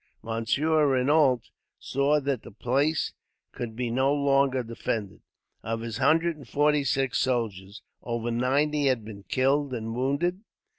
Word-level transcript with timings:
Monsieur 0.23 0.87
Renault 0.87 1.41
saw 1.77 2.19
that 2.21 2.41
the 2.41 2.49
place 2.49 3.13
could 3.51 3.75
be 3.75 3.91
no 3.91 4.11
longer 4.11 4.63
defended. 4.63 5.21
Of 5.61 5.81
his 5.81 5.97
hundred 5.97 6.35
and 6.37 6.49
forty 6.49 6.83
six 6.83 7.19
soldiers, 7.19 7.83
over 8.01 8.31
ninety 8.31 8.87
had 8.87 9.05
been 9.05 9.25
killed 9.29 9.75
and 9.75 9.93
wounded. 9.93 10.41